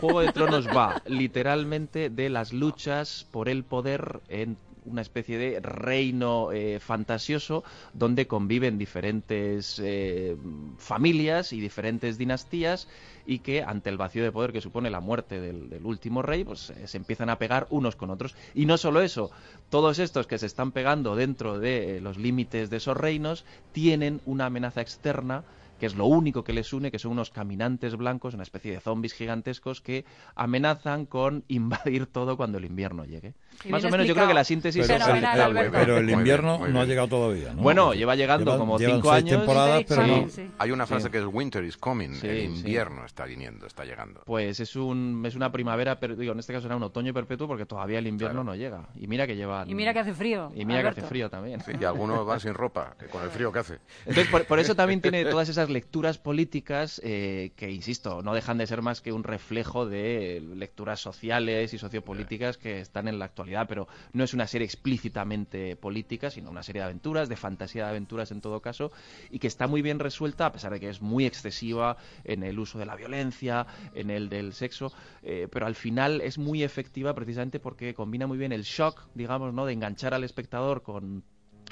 Juego 0.00 0.20
de 0.20 0.32
Tronos 0.32 0.68
va 0.68 1.02
literalmente 1.06 2.10
de 2.10 2.30
las 2.30 2.52
luchas 2.52 3.26
por 3.30 3.48
el 3.48 3.64
poder 3.64 4.20
en 4.28 4.56
una 4.84 5.02
especie 5.02 5.38
de 5.38 5.60
reino 5.60 6.52
eh, 6.52 6.80
fantasioso 6.80 7.64
donde 7.92 8.26
conviven 8.26 8.78
diferentes 8.78 9.80
eh, 9.82 10.36
familias 10.78 11.52
y 11.52 11.60
diferentes 11.60 12.18
dinastías 12.18 12.88
y 13.26 13.40
que 13.40 13.62
ante 13.62 13.90
el 13.90 13.96
vacío 13.96 14.24
de 14.24 14.32
poder 14.32 14.52
que 14.52 14.60
supone 14.60 14.90
la 14.90 15.00
muerte 15.00 15.40
del, 15.40 15.80
último 15.84 16.22
rey 16.22 16.44
pues 16.44 16.70
eh, 16.70 16.86
se 16.86 16.96
empiezan 16.96 17.30
a 17.30 17.38
pegar 17.38 17.66
unos 17.70 17.96
con 17.96 18.10
otros. 18.10 18.34
Y 18.54 18.66
no 18.66 18.76
solo 18.76 19.00
eso 19.02 19.30
todos 19.68 19.98
estos 19.98 20.26
que 20.26 20.38
se 20.38 20.46
están 20.46 20.72
pegando 20.72 21.14
dentro 21.16 21.58
de 21.58 21.96
eh, 21.96 22.00
los 22.00 22.18
límites 22.18 22.70
de 22.70 22.78
esos 22.78 22.96
reinos 22.96 23.44
tienen 23.72 24.20
una 24.26 24.46
amenaza 24.46 24.80
externa 24.80 25.44
que 25.80 25.86
es 25.86 25.96
lo 25.96 26.06
único 26.06 26.44
que 26.44 26.52
les 26.52 26.72
une, 26.72 26.90
que 26.92 26.98
son 27.00 27.10
unos 27.12 27.30
caminantes 27.30 27.96
blancos, 27.96 28.34
una 28.34 28.44
especie 28.44 28.70
de 28.72 28.80
zombies 28.80 29.14
gigantescos 29.14 29.80
que 29.80 30.04
amenazan 30.36 31.06
con 31.06 31.44
invadir 31.48 32.06
todo 32.06 32.36
cuando 32.36 32.58
el 32.58 32.64
invierno 32.66 33.04
llegue. 33.04 33.34
Más 33.68 33.84
o 33.84 33.90
menos 33.90 34.06
yo 34.06 34.14
creo 34.14 34.26
que 34.28 34.34
la 34.34 34.44
síntesis 34.44 34.86
Pero, 34.86 35.04
es 35.04 35.08
el, 35.18 35.24
Alberto. 35.24 35.72
pero 35.78 35.98
el 35.98 36.06
bien, 36.06 36.18
invierno 36.20 36.66
no 36.68 36.80
ha 36.80 36.84
llegado 36.84 37.08
todavía, 37.08 37.52
¿no? 37.52 37.62
Bueno, 37.62 37.92
lleva 37.94 38.14
llegando 38.16 38.56
como 38.56 38.78
cinco 38.78 39.10
seis 39.10 39.24
años. 39.24 39.38
temporadas, 39.38 39.78
Sí, 39.80 39.84
pero 39.88 40.04
sí, 40.04 40.10
no. 40.10 40.28
sí. 40.28 40.50
Hay 40.58 40.70
una 40.70 40.86
frase 40.86 41.06
Sí. 41.06 41.10
que 41.12 41.18
es 41.18 41.24
Winter 41.26 41.64
is 41.64 41.76
coming, 41.76 42.14
Sí, 42.14 42.26
el 42.26 42.38
sí. 42.52 42.58
invierno 42.60 43.04
está 43.04 43.24
viniendo, 43.26 43.66
está 43.66 43.84
llegando. 43.84 44.22
Pues 44.24 44.60
es 44.60 44.76
un 44.76 45.22
es 45.26 45.34
una 45.34 45.50
primavera, 45.52 45.98
pero 46.00 46.16
digo, 46.16 46.32
en 46.32 46.38
este 46.38 46.52
caso 46.52 46.66
era 46.66 46.76
un 46.76 46.82
otoño 46.82 47.12
perpetuo 47.14 47.46
porque 47.48 47.66
todavía 47.66 47.98
el 47.98 48.06
invierno 48.06 48.42
Claro. 48.42 48.44
no 48.44 48.54
llega. 48.54 48.88
Y 48.96 49.06
mira 49.06 49.26
que 49.26 49.36
lleva 49.36 49.64
Y 49.66 49.74
mira 49.74 49.92
que 49.92 50.00
hace 50.00 50.14
frío. 50.14 50.50
y 50.54 50.64
mira 50.64 50.82
que 50.82 50.88
hace 50.88 51.02
frío 51.02 51.28
también. 51.30 51.60
Sí, 51.60 51.72
y 51.80 51.84
algunos 51.84 52.26
van 52.26 52.40
sin 52.40 52.54
ropa, 52.54 52.94
con 53.10 53.22
el 53.22 53.30
frío 53.30 53.52
que 53.52 53.58
hace. 53.60 53.78
Entonces, 54.06 54.28
por, 54.28 54.44
por 54.46 54.58
eso 54.58 54.74
también 54.74 55.00
tiene 55.00 55.24
todas 55.24 55.48
esas 55.48 55.69
lecturas 55.70 56.18
políticas 56.18 57.00
eh, 57.04 57.52
que, 57.56 57.70
insisto, 57.70 58.22
no 58.22 58.34
dejan 58.34 58.58
de 58.58 58.66
ser 58.66 58.82
más 58.82 59.00
que 59.00 59.12
un 59.12 59.24
reflejo 59.24 59.86
de 59.86 60.42
lecturas 60.54 61.00
sociales 61.00 61.72
y 61.72 61.78
sociopolíticas 61.78 62.58
que 62.58 62.80
están 62.80 63.08
en 63.08 63.18
la 63.18 63.24
actualidad, 63.24 63.66
pero 63.68 63.88
no 64.12 64.24
es 64.24 64.34
una 64.34 64.46
serie 64.46 64.64
explícitamente 64.64 65.76
política, 65.76 66.30
sino 66.30 66.50
una 66.50 66.62
serie 66.62 66.80
de 66.82 66.86
aventuras, 66.86 67.28
de 67.28 67.36
fantasía 67.36 67.84
de 67.84 67.90
aventuras 67.90 68.30
en 68.30 68.40
todo 68.40 68.60
caso, 68.60 68.92
y 69.30 69.38
que 69.38 69.46
está 69.46 69.66
muy 69.66 69.82
bien 69.82 69.98
resuelta, 69.98 70.46
a 70.46 70.52
pesar 70.52 70.72
de 70.72 70.80
que 70.80 70.90
es 70.90 71.00
muy 71.00 71.24
excesiva 71.24 71.96
en 72.24 72.42
el 72.42 72.58
uso 72.58 72.78
de 72.78 72.86
la 72.86 72.96
violencia, 72.96 73.66
en 73.94 74.10
el 74.10 74.28
del 74.28 74.52
sexo, 74.52 74.92
eh, 75.22 75.48
pero 75.50 75.66
al 75.66 75.74
final 75.74 76.20
es 76.20 76.38
muy 76.38 76.62
efectiva 76.62 77.14
precisamente 77.14 77.60
porque 77.60 77.94
combina 77.94 78.26
muy 78.26 78.38
bien 78.38 78.52
el 78.52 78.62
shock, 78.62 79.08
digamos, 79.14 79.54
¿no? 79.54 79.66
de 79.66 79.72
enganchar 79.72 80.14
al 80.14 80.24
espectador 80.24 80.82
con 80.82 81.24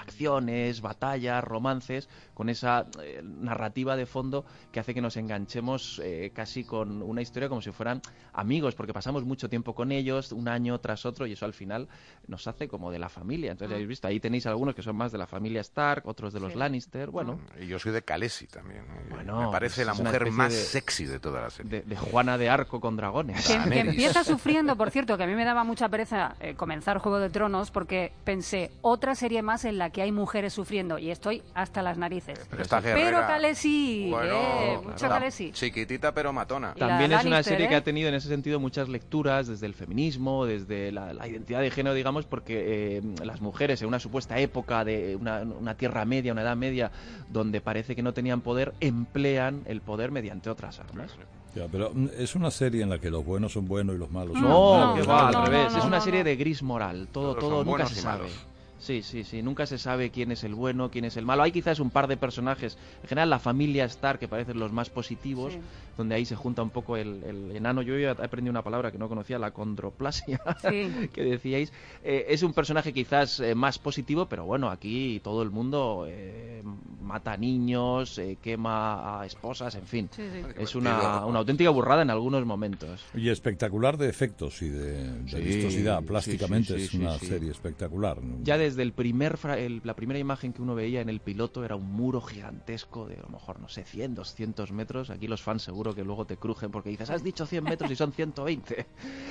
acciones, 0.08 0.81
batallas, 0.81 1.44
romances, 1.44 2.08
con 2.34 2.49
esa 2.49 2.87
eh, 3.02 3.20
narrativa 3.22 3.94
de 3.96 4.06
fondo 4.06 4.44
que 4.72 4.81
hace 4.81 4.94
que 4.94 5.00
nos 5.00 5.16
enganchemos 5.16 6.00
eh, 6.05 6.32
casi 6.34 6.64
con 6.64 7.02
una 7.02 7.20
historia 7.22 7.49
como 7.49 7.60
si 7.62 7.70
fueran 7.70 8.00
amigos, 8.32 8.75
porque 8.75 8.93
pasamos 8.93 9.25
mucho 9.25 9.49
tiempo 9.49 9.75
con 9.75 9.93
ellos, 9.93 10.32
un 10.32 10.49
año 10.49 10.78
tras 10.81 11.05
otro, 11.06 11.26
y 11.26 11.32
eso 11.32 11.44
al 11.44 11.52
final 11.55 11.88
nos 12.26 12.46
hace 12.46 12.69
como 12.69 12.90
de 12.90 12.99
la 12.99 13.08
familia. 13.08 13.52
Entonces, 13.52 13.70
ya 13.70 13.76
habéis 13.76 13.88
visto, 13.88 14.08
ahí 14.08 14.20
tenéis 14.20 14.46
algunos 14.46 14.75
que 14.75 14.82
son 14.82 14.96
más 14.96 15.12
de 15.12 15.19
la 15.19 15.26
familia 15.26 15.60
Stark, 15.60 16.06
otros 16.06 16.32
de 16.32 16.40
los 16.40 16.52
Sí. 16.52 16.58
Lannister, 16.58 17.10
bueno, 17.10 17.38
Y 17.60 17.66
yo 17.66 17.78
soy 17.78 17.93
de 17.93 18.02
Khaleesi 18.02 18.46
también. 18.46 18.81
¿eh? 18.82 19.06
Bueno, 19.10 19.40
Me 19.46 19.49
parece 19.52 19.84
pues 19.84 19.87
la 19.99 20.02
mujer 20.02 20.31
más 20.31 20.52
de- 20.52 20.58
sexy 20.58 21.05
de 21.05 21.20
toda 21.20 21.43
la 21.43 21.50
serie. 21.50 21.70
de, 21.70 21.82
de 21.82 21.96
Juana 21.96 22.38
de 22.38 22.49
Arco 22.49 22.81
con 22.81 22.96
dragones. 22.96 23.46
Que, 23.46 23.70
que 23.70 23.81
empieza 23.81 24.25
sufriendo, 24.25 24.76
por 24.76 24.90
cierto, 24.90 25.16
que 25.16 25.25
a 25.25 25.26
mí 25.26 25.34
me 25.34 25.44
daba 25.44 25.64
mucha 25.64 25.88
pereza 25.88 26.37
eh, 26.40 26.55
comenzar 26.55 26.99
Juego 26.99 27.19
de 27.19 27.28
Tronos 27.31 27.70
porque 27.70 28.12
pensé, 28.25 28.70
otra 28.81 29.14
serie 29.14 29.43
más 29.43 29.64
en 29.66 29.76
la 29.78 29.90
que 29.90 29.98
hay 30.00 30.12
mujeres 30.12 30.53
sufriendo 30.53 30.99
y 30.99 31.11
estoy 31.11 31.43
hasta 31.55 31.83
las 31.83 31.99
narices. 31.99 32.39
Pero 32.50 32.62
esta 32.62 32.81
Pero 32.81 32.97
guerrera- 32.97 33.27
Khaleesi, 33.27 34.09
Bueno, 34.11 34.35
eh, 34.35 34.79
claro. 34.97 35.25
mucho. 35.25 35.50
Chiquitita 35.53 36.12
pero 36.12 36.33
matona. 36.33 36.75
También 36.75 37.12
es 37.12 37.25
una 37.25 37.43
serie 37.43 37.69
que 37.69 37.75
¿eh? 37.75 37.79
ha 37.79 37.85
tenido 37.85 38.09
en 38.09 38.15
ese 38.15 38.29
sentido 38.29 38.61
muchas 38.61 38.89
lecturas 38.89 39.47
desde 39.47 39.67
el 39.67 39.75
feminismo, 39.75 40.45
desde 40.47 40.93
la, 40.93 41.12
la 41.12 41.27
identidad 41.29 41.61
de 41.61 41.71
género, 41.71 41.95
digamos, 41.95 42.25
porque 42.27 42.99
eh, 42.99 43.03
las 43.25 43.41
mujeres 43.41 43.81
en 43.83 43.89
una 43.89 43.99
supuesta 44.00 44.39
época 44.39 44.85
de 44.85 45.17
una, 45.17 45.41
una 45.43 45.75
tierra 45.77 46.05
media, 46.05 46.33
una 46.33 46.43
edad 46.43 46.56
media, 46.56 46.91
donde 47.31 47.61
parece 47.61 47.94
que 47.97 48.03
no 48.03 48.12
tenían 48.15 48.41
poder, 48.41 48.75
emplean 48.81 49.62
el 49.67 49.81
poder 49.81 50.11
mediante 50.11 50.51
otras 50.51 50.81
armas. 50.81 51.12
Ya, 51.55 51.67
pero 51.67 51.91
mm, 51.94 52.09
es 52.19 52.35
una 52.35 52.51
serie 52.51 52.83
en 52.83 52.91
la 52.91 52.99
que 52.99 53.11
los 53.11 53.25
buenos 53.25 53.53
son 53.53 53.67
buenos 53.67 53.97
y 53.97 53.99
los 53.99 54.11
malos 54.11 54.35
son 54.35 54.43
No, 54.43 54.75
malos. 54.75 54.94
que 55.01 55.06
no, 55.06 55.12
va, 55.12 55.31
no, 55.33 55.39
al 55.41 55.47
revés. 55.47 55.73
no, 55.73 55.79
es 55.79 55.85
una 55.85 56.01
serie 56.01 56.23
de 56.23 56.37
gris 56.37 56.62
moral. 56.62 57.09
Todo, 57.11 57.35
Todos 57.35 57.51
todo 57.51 57.65
nunca 57.65 57.87
se 57.87 57.94
sabe. 58.01 58.19
malos. 58.25 58.47
Sí, 58.79 59.03
sí, 59.03 59.25
sí. 59.25 59.43
Nunca 59.43 59.67
se 59.67 59.77
sabe 59.79 60.11
quién 60.11 60.31
es 60.33 60.45
el 60.45 60.55
bueno, 60.55 60.91
quién 60.91 61.05
es 61.05 61.17
el 61.17 61.25
malo. 61.25 61.43
Hay 61.43 61.53
quizás 61.53 61.81
un 61.81 61.91
par 61.91 62.07
de 62.07 62.17
personajes. 62.17 62.79
En 63.03 63.08
general, 63.08 63.31
la 63.31 63.39
familia 63.39 63.85
Stark, 63.87 64.19
que 64.20 64.29
parecen 64.29 64.58
los 64.58 64.73
más 64.73 64.89
positivos, 64.91 65.53
Sí. 65.55 65.58
donde 65.97 66.15
ahí 66.15 66.25
se 66.25 66.37
junta 66.37 66.63
un 66.63 66.70
poco 66.70 66.97
el, 66.97 67.23
el 67.25 67.56
enano. 67.56 67.82
Yo 67.82 67.97
he 67.97 68.08
aprendido 68.08 68.51
una 68.53 68.63
palabra 68.63 68.93
que 68.93 68.99
no 68.99 69.08
conocía, 69.08 69.39
la 69.39 69.51
condroplasia, 69.51 70.41
Sí. 70.69 71.08
que 71.13 71.25
decíais. 71.25 71.73
Eh, 72.05 72.27
es 72.29 72.43
un 72.43 72.53
personaje 72.53 72.93
quizás 72.93 73.41
eh, 73.41 73.55
más 73.55 73.79
positivo, 73.81 74.27
pero 74.27 74.44
bueno, 74.47 74.70
aquí 74.70 75.20
todo 75.25 75.43
el 75.43 75.51
mundo 75.51 76.05
eh, 76.08 76.63
mata 77.03 77.32
a 77.32 77.37
niños, 77.37 78.17
eh, 78.19 78.39
quema 78.41 79.20
a 79.20 79.27
esposas, 79.27 79.75
en 79.75 79.87
fin. 79.87 80.08
Sí, 80.15 80.23
sí. 80.32 80.41
Es 80.56 80.75
una, 80.77 81.25
una 81.25 81.41
auténtica 81.41 81.70
burrada 81.70 82.03
en 82.03 82.11
algunos 82.11 82.44
momentos. 82.47 83.05
Y 83.15 83.29
espectacular 83.31 83.97
de 83.99 84.08
efectos 84.08 84.63
y 84.63 84.69
de, 84.69 85.15
de 85.23 85.29
Sí, 85.31 85.41
vistosidad. 85.41 86.03
Plásticamente 86.05 86.75
sí, 86.75 86.81
sí, 86.81 86.85
es 86.87 86.94
una 86.94 87.19
sí. 87.19 87.27
serie 87.27 87.51
espectacular. 87.51 88.19
Ya 88.44 88.56
desde 88.69 88.82
el 88.82 88.93
primer 88.93 89.39
la 89.82 89.96
primera 89.96 90.19
imagen 90.19 90.53
que 90.53 90.60
uno 90.60 90.75
veía 90.75 91.01
en 91.01 91.08
el 91.08 91.20
piloto 91.20 91.65
era 91.65 91.75
un 91.75 91.91
muro 91.91 92.20
gigantesco 92.20 93.06
de 93.06 93.17
a 93.17 93.22
lo 93.22 93.29
mejor, 93.31 93.60
no 93.60 93.69
sé, 93.69 93.84
100, 93.84 94.15
200 94.15 94.72
metros. 94.72 95.08
Aquí 95.08 95.27
los 95.27 95.41
fans 95.41 95.63
seguro 95.63 95.94
que 95.94 96.05
luego 96.05 96.27
te 96.27 96.37
crujen 96.37 96.70
porque 96.70 96.91
dices, 96.91 97.08
has 97.08 97.25
dicho 97.25 97.46
100 97.46 97.65
metros 97.65 97.91
y 97.91 97.96
son 97.96 98.13
120. 98.13 98.87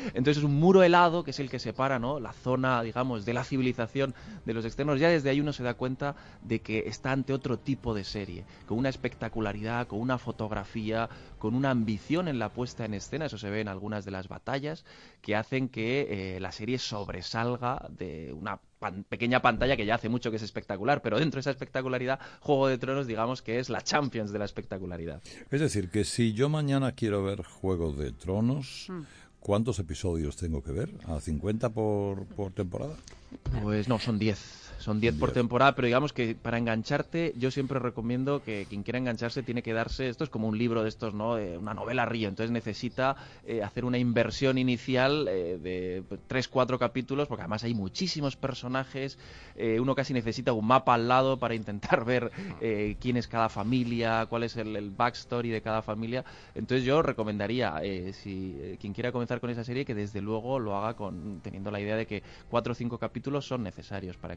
Entonces 0.07 0.37
es 0.37 0.43
un 0.43 0.55
muro 0.55 0.81
helado 0.81 1.23
que 1.23 1.31
es 1.31 1.39
el 1.39 1.51
que 1.51 1.59
separa 1.59 1.99
¿no? 1.99 2.19
la 2.19 2.33
zona, 2.33 2.81
digamos, 2.81 3.25
de 3.25 3.33
la 3.33 3.43
civilización 3.43 4.15
de 4.45 4.53
los 4.53 4.65
externos. 4.65 4.99
Ya 4.99 5.09
desde 5.09 5.29
ahí 5.29 5.39
uno 5.39 5.53
se 5.53 5.61
da 5.61 5.75
cuenta 5.75 6.15
de 6.41 6.61
que 6.61 6.87
está 6.87 7.11
ante 7.11 7.31
otro 7.31 7.59
tipo 7.59 7.93
de 7.93 8.03
serie, 8.03 8.43
con 8.65 8.79
una 8.79 8.89
espectacularidad, 8.89 9.85
con 9.85 9.99
una 9.99 10.17
fotografía, 10.17 11.09
con 11.37 11.53
una 11.53 11.69
ambición 11.69 12.27
en 12.27 12.39
la 12.39 12.49
puesta 12.49 12.85
en 12.85 12.95
escena. 12.95 13.27
Eso 13.27 13.37
se 13.37 13.51
ve 13.51 13.61
en 13.61 13.67
algunas 13.67 14.03
de 14.03 14.11
las 14.11 14.27
batallas 14.27 14.83
que 15.21 15.35
hacen 15.35 15.69
que 15.69 16.35
eh, 16.35 16.39
la 16.39 16.51
serie 16.51 16.79
sobresalga 16.79 17.85
de 17.89 18.33
una 18.33 18.59
pan- 18.79 19.03
pequeña 19.07 19.41
pantalla 19.41 19.75
que 19.77 19.85
ya 19.85 19.95
hace 19.95 20.09
mucho 20.09 20.29
que 20.31 20.37
es 20.37 20.43
espectacular, 20.43 21.01
pero 21.01 21.19
dentro 21.19 21.37
de 21.37 21.41
esa 21.41 21.51
espectacularidad, 21.51 22.19
Juego 22.41 22.67
de 22.67 22.77
Tronos, 22.77 23.07
digamos 23.07 23.41
que 23.41 23.59
es 23.59 23.69
la 23.69 23.81
Champions 23.81 24.31
de 24.31 24.39
la 24.39 24.45
espectacularidad. 24.45 25.21
Es 25.51 25.61
decir, 25.61 25.89
que 25.89 26.03
si 26.05 26.33
yo 26.33 26.49
mañana 26.49 26.91
quiero 26.93 27.23
ver 27.23 27.43
Juego 27.43 27.93
de 27.93 28.11
Tronos, 28.11 28.87
Mm. 28.89 29.01
¿cuántos 29.39 29.79
episodios 29.79 30.35
tengo 30.35 30.61
que 30.63 30.71
ver? 30.71 30.89
¿A 31.07 31.19
50 31.19 31.69
por, 31.69 32.25
por 32.27 32.51
temporada? 32.51 32.95
Pues 33.61 33.87
no, 33.87 33.99
son 33.99 34.19
10. 34.19 34.66
Son 34.77 34.99
10 34.99 35.15
por 35.15 35.31
temporada, 35.31 35.75
pero 35.75 35.87
digamos 35.87 36.13
que 36.13 36.35
para 36.35 36.57
engancharte 36.57 37.33
yo 37.37 37.51
siempre 37.51 37.79
recomiendo 37.79 38.43
que 38.43 38.65
quien 38.69 38.83
quiera 38.83 38.99
engancharse 38.99 39.43
tiene 39.43 39.63
que 39.63 39.73
darse, 39.73 40.09
esto 40.09 40.23
es 40.23 40.29
como 40.29 40.47
un 40.47 40.57
libro 40.57 40.83
de 40.83 40.89
estos, 40.89 41.13
¿no? 41.13 41.35
De 41.35 41.57
una 41.57 41.73
novela 41.73 42.05
río, 42.05 42.29
entonces 42.29 42.51
necesita 42.51 43.15
eh, 43.45 43.63
hacer 43.63 43.85
una 43.85 43.97
inversión 43.97 44.57
inicial 44.57 45.27
eh, 45.27 45.57
de 45.57 46.03
3, 46.27 46.47
4 46.47 46.79
capítulos, 46.79 47.27
porque 47.27 47.41
además 47.43 47.63
hay 47.63 47.73
muchísimos 47.73 48.35
personajes, 48.35 49.17
eh, 49.55 49.79
uno 49.79 49.95
casi 49.95 50.13
necesita 50.13 50.53
un 50.53 50.67
mapa 50.67 50.93
al 50.93 51.07
lado 51.07 51.37
para 51.37 51.55
intentar 51.55 52.05
ver 52.05 52.31
eh, 52.61 52.95
quién 52.99 53.17
es 53.17 53.27
cada 53.27 53.49
familia, 53.49 54.25
cuál 54.27 54.43
es 54.43 54.55
el, 54.57 54.75
el 54.75 54.91
backstory 54.91 55.49
de 55.49 55.61
cada 55.61 55.81
familia, 55.81 56.23
entonces 56.55 56.85
yo 56.85 57.01
recomendaría, 57.01 57.79
eh, 57.81 58.13
si 58.13 58.57
eh, 58.59 58.77
quien 58.79 58.93
quiera 58.93 59.11
comenzar 59.11 59.39
con 59.39 59.49
esa 59.49 59.63
serie, 59.63 59.85
que 59.85 59.95
desde 59.95 60.21
luego 60.21 60.59
lo 60.59 60.75
haga 60.75 60.95
con 60.95 61.39
teniendo 61.41 61.71
la 61.71 61.79
idea 61.79 61.95
de 61.95 62.05
que 62.05 62.23
4 62.49 62.71
o 62.71 62.75
5 62.75 62.97
capítulos 62.97 63.47
son 63.47 63.63
necesarios 63.63 64.17
para 64.17 64.33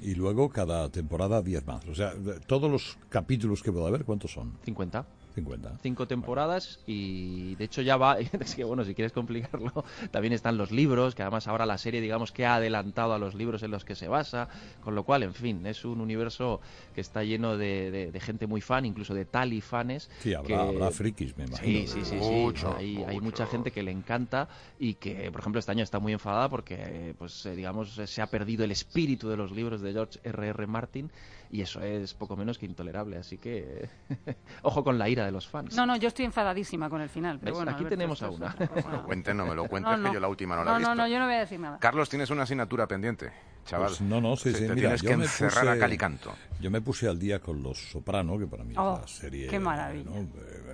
Y 0.00 0.14
luego 0.14 0.48
cada 0.48 0.88
temporada 0.90 1.42
10 1.42 1.66
más. 1.66 1.86
O 1.86 1.94
sea, 1.94 2.12
todos 2.46 2.70
los 2.70 2.98
capítulos 3.08 3.62
que 3.62 3.72
pueda 3.72 3.88
haber, 3.88 4.04
¿cuántos 4.04 4.32
son? 4.32 4.58
50. 4.64 5.06
50. 5.34 5.78
Cinco 5.82 6.06
temporadas 6.06 6.80
y 6.86 7.56
de 7.56 7.64
hecho 7.64 7.82
ya 7.82 7.96
va, 7.96 8.18
es 8.40 8.54
que 8.54 8.64
bueno, 8.64 8.84
si 8.84 8.94
quieres 8.94 9.12
complicarlo, 9.12 9.72
también 10.10 10.32
están 10.32 10.56
los 10.56 10.70
libros, 10.70 11.14
que 11.14 11.22
además 11.22 11.46
ahora 11.48 11.66
la 11.66 11.76
serie 11.78 12.00
digamos 12.00 12.30
que 12.32 12.46
ha 12.46 12.56
adelantado 12.56 13.12
a 13.14 13.18
los 13.18 13.34
libros 13.34 13.62
en 13.62 13.70
los 13.70 13.84
que 13.84 13.94
se 13.94 14.08
basa, 14.08 14.48
con 14.80 14.94
lo 14.94 15.04
cual, 15.04 15.22
en 15.24 15.34
fin, 15.34 15.66
es 15.66 15.84
un 15.84 16.00
universo 16.00 16.60
que 16.94 17.00
está 17.00 17.24
lleno 17.24 17.56
de, 17.56 17.90
de- 17.90 18.12
de 18.12 18.20
gente 18.20 18.46
muy 18.46 18.60
fan, 18.60 18.84
incluso 18.84 19.14
de 19.14 19.24
tali 19.24 19.60
fanes. 19.60 20.08
Sí, 20.20 20.34
habrá, 20.34 20.46
que- 20.48 20.54
habrá 20.68 20.90
frikis, 20.90 21.36
me 21.36 21.44
imagino. 21.44 21.80
Sí, 21.80 21.86
sí, 21.86 22.04
sí, 22.04 22.22
sí. 22.22 22.34
Mucho, 22.34 22.74
hay, 22.76 22.96
hay 23.02 23.14
mucho. 23.16 23.24
mucha 23.24 23.46
gente 23.46 23.72
que 23.72 23.82
le 23.82 23.90
encanta 23.90 24.48
y 24.78 24.94
que, 24.94 25.30
por 25.32 25.40
ejemplo, 25.40 25.58
este 25.58 25.72
año 25.72 25.82
está 25.82 25.98
muy 25.98 26.12
enfadada 26.12 26.48
porque, 26.48 27.14
pues, 27.18 27.44
eh, 27.46 27.56
digamos, 27.56 27.92
se 27.94 28.22
ha 28.22 28.26
perdido 28.28 28.64
el 28.64 28.70
espíritu 28.70 29.28
de 29.28 29.36
los 29.36 29.50
libros 29.50 29.80
de 29.80 29.92
George 29.92 30.20
R. 30.22 30.48
R. 30.48 30.66
Martin 30.66 31.10
y 31.50 31.60
eso 31.62 31.80
es 31.80 32.14
poco 32.14 32.36
menos 32.36 32.58
que 32.58 32.66
intolerable. 32.66 33.16
Así 33.16 33.38
que, 33.38 33.88
ojo 34.62 34.84
con 34.84 34.98
la 34.98 35.08
ira 35.08 35.23
de 35.24 35.32
los 35.32 35.46
fans. 35.48 35.74
No, 35.76 35.86
no, 35.86 35.96
yo 35.96 36.08
estoy 36.08 36.24
enfadadísima 36.24 36.88
con 36.90 37.00
el 37.00 37.08
final. 37.08 37.38
Pero 37.42 37.54
bueno, 37.56 37.70
Aquí 37.72 37.78
Alberto, 37.84 37.96
tenemos 37.96 38.22
a 38.22 38.30
una. 38.30 38.46
otra. 38.50 38.66
Bueno, 39.06 39.34
no 39.34 39.46
me 39.46 39.54
lo 39.54 39.66
cuentes, 39.68 39.90
No, 39.92 39.96
no. 39.98 40.08
que 40.10 40.14
yo 40.14 40.20
la 40.20 40.28
última 40.28 40.56
no 40.56 40.64
la 40.64 40.72
he 40.74 40.78
visto. 40.78 40.94
no, 40.94 41.02
no, 41.02 41.08
yo 41.08 41.18
no 41.18 41.24
voy 41.26 41.34
a 41.34 41.38
decir 41.40 41.60
nada. 41.60 41.78
Carlos, 41.78 42.08
tienes 42.08 42.30
una 42.30 42.42
asignatura 42.44 42.86
pendiente, 42.86 43.32
chaval. 43.66 43.88
Pues 43.88 44.00
no, 44.00 44.20
no, 44.20 44.36
sí, 44.36 44.52
Se- 44.52 44.58
sí, 44.58 44.66
Te 44.66 44.74
mira, 44.74 44.88
tienes 44.88 45.02
yo 45.02 45.08
que 45.10 45.16
me 45.16 45.24
encerrar 45.24 45.64
puse- 45.64 45.70
a 45.72 45.78
cal 45.78 45.92
y 45.92 45.98
canto. 45.98 46.34
Yo 46.60 46.70
me 46.70 46.80
puse 46.80 47.08
al 47.08 47.18
día 47.18 47.40
con 47.40 47.62
Los 47.62 47.78
Soprano, 47.90 48.38
que 48.38 48.46
para 48.46 48.64
mí 48.64 48.74
Oh, 48.76 48.94
es 48.96 49.00
la 49.02 49.08
serie 49.08 49.46
qué 49.48 49.58
maravilla. 49.58 50.10
¿no? 50.10 50.16
Eh, 50.18 50.26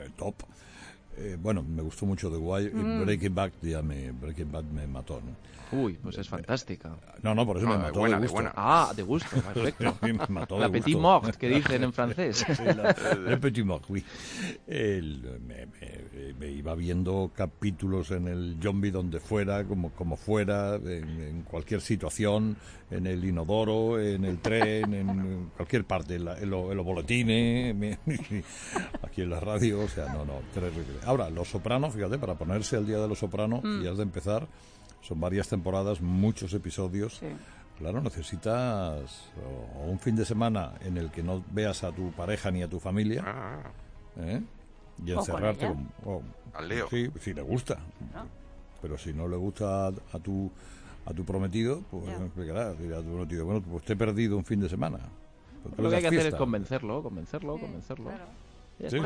eh, 0.07 0.11
top. 0.17 0.35
Eh, 1.23 1.37
bueno, 1.41 1.63
me 1.63 1.83
gustó 1.83 2.07
mucho 2.07 2.31
The 2.31 2.37
Wire 2.39 2.71
Mm. 2.75 3.03
y 3.03 3.05
Breaking 3.05 3.35
Bad 3.35 3.51
ya 3.63 3.83
me, 3.83 4.11
Breaking 4.13 4.51
Bad 4.51 4.65
me 4.65 4.87
mató. 4.87 5.21
¿no? 5.25 5.51
Uy, 5.73 5.93
pues 6.03 6.19
es 6.19 6.29
fantástica. 6.29 6.97
No, 7.23 7.33
no, 7.35 7.47
por 7.47 7.59
eso 7.59 7.67
No, 7.67 7.73
me 7.73 7.79
de 7.79 7.83
mató 7.85 8.01
buena, 8.01 8.17
de 8.17 8.21
de 8.23 8.27
gusto. 8.27 8.35
buena. 8.35 8.53
Ah, 8.57 8.93
de 8.97 9.03
gusto, 9.05 9.29
perfecto. 9.55 9.97
me 10.03 10.13
mató 10.29 10.55
de 10.57 10.61
La 10.63 10.69
petit 10.69 10.95
gusto. 10.95 11.01
mort, 11.01 11.37
que 11.37 11.49
dicen 11.49 11.85
en 11.85 11.93
francés. 11.93 12.45
Sí, 12.57 12.65
la- 12.65 12.97
Le 13.29 13.37
Petit 13.37 13.65
Mort, 13.65 13.85
oui. 13.89 14.05
El- 14.67 15.41
me, 15.47 15.67
me- 15.67 16.35
me 16.39 16.51
iba 16.51 16.75
viendo 16.75 17.31
capítulos 17.37 18.11
en 18.11 18.27
el 18.29 18.57
zombie 18.63 18.91
donde 18.91 19.21
fuera, 19.21 19.65
como, 19.65 19.91
como 19.91 20.17
fuera, 20.17 20.77
en, 20.77 21.21
en 21.21 21.43
cualquier 21.43 21.81
situación, 21.83 22.57
en 22.91 23.07
el 23.07 23.25
inodoro, 23.25 24.01
en 24.01 24.25
el 24.25 24.39
tren, 24.39 24.93
en 24.95 25.51
cualquier 25.57 25.85
parte, 25.85 26.17
en, 26.17 26.25
la- 26.25 26.39
en 26.39 26.51
lo- 26.51 26.71
en 26.73 26.77
los 26.79 26.87
boletines, 26.87 27.99
aquí 29.03 29.23
en 29.23 29.31
la 29.31 29.39
radio, 29.41 29.81
o 29.81 29.89
sea, 29.89 30.07
no, 30.13 30.25
no, 30.25 30.41
terrible. 30.53 30.85
Ahora, 31.11 31.29
Los 31.29 31.49
Sopranos, 31.49 31.93
fíjate, 31.93 32.19
para 32.19 32.37
ponerse 32.37 32.77
al 32.77 32.87
día 32.87 32.99
de 32.99 33.09
Los 33.09 33.19
Sopranos, 33.19 33.65
y 33.65 33.85
has 33.89 33.97
de 33.97 34.05
empezar, 34.05 34.47
son 35.03 35.19
varias 35.21 35.49
temporadas, 35.49 36.01
muchos 36.01 36.55
episodios. 36.55 37.15
Sí. 37.19 37.27
Claro, 37.79 38.01
necesitas 38.01 39.25
o 39.77 39.87
un 39.91 39.99
fin 39.99 40.15
de 40.15 40.25
semana 40.25 40.75
en 40.85 40.97
el 40.99 41.11
que 41.11 41.23
no 41.25 41.43
veas 41.51 41.83
a 41.83 41.91
tu 41.91 42.13
pareja 42.13 42.51
ni 42.53 42.63
a 42.63 42.69
tu 42.69 42.79
familia 42.79 43.25
Ah, 43.27 43.63
¿eh? 44.21 44.41
y 45.05 45.11
con 45.11 45.19
encerrarte 45.19 45.67
con- 45.67 45.89
o- 46.05 46.23
Al 46.55 46.69
lío. 46.69 46.87
Sí, 46.91 47.11
si 47.21 47.33
le 47.35 47.43
gusta. 47.43 47.77
¿no? 48.15 48.27
Pero 48.83 48.97
si 48.99 49.13
no 49.13 49.27
le 49.27 49.37
gusta 49.37 49.87
a, 49.89 49.93
a 50.13 50.19
tu 50.21 50.49
a 51.07 51.13
tu 51.15 51.25
prometido, 51.25 51.83
pues 51.91 52.07
Ya. 52.07 52.19
me 52.19 52.27
explicarás. 52.27 52.79
Dirá 52.79 52.99
a 52.99 53.03
tu 53.03 53.09
prometido, 53.09 53.47
bueno, 53.47 53.63
pues 53.63 53.83
te 53.85 53.95
he 53.95 53.97
perdido 53.97 54.37
un 54.37 54.45
fin 54.45 54.61
de 54.61 54.69
semana. 54.69 54.99
Pues 55.65 55.79
Lo 55.79 55.89
que 55.91 55.97
hay 55.97 56.03
que 56.03 56.09
hacer 56.09 56.27
es 56.27 56.35
convencerlo, 56.37 57.03
convencerlo, 57.03 57.59
convencerlo. 57.59 58.11
Claro. 58.11 58.25
Sí. 58.91 58.99